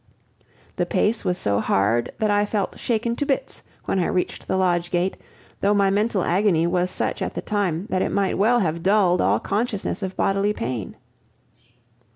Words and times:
The 0.77 0.87
pace 0.87 1.23
was 1.23 1.37
so 1.37 1.59
hard 1.59 2.11
that 2.17 2.31
I 2.31 2.43
felt 2.43 2.79
shaken 2.79 3.15
to 3.17 3.25
bits 3.27 3.61
when 3.85 3.99
I 3.99 4.07
reached 4.07 4.47
the 4.47 4.57
lodge 4.57 4.89
gate, 4.89 5.15
though 5.59 5.75
my 5.75 5.91
mental 5.91 6.23
agony 6.23 6.65
was 6.65 6.89
such 6.89 7.21
at 7.21 7.35
the 7.35 7.41
time 7.43 7.85
that 7.91 8.01
it 8.01 8.09
might 8.09 8.35
well 8.39 8.61
have 8.61 8.81
dulled 8.81 9.21
all 9.21 9.39
consciousness 9.39 10.01
of 10.01 10.17
bodily 10.17 10.53
pain. 10.53 10.95